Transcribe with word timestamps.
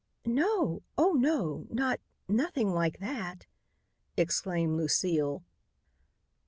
"No! 0.25 0.81
Oh, 0.97 1.11
no! 1.13 1.67
Not 1.69 1.99
nothing 2.27 2.73
like 2.73 2.97
that!" 3.01 3.45
exclaimed 4.17 4.75
Lucile. 4.75 5.43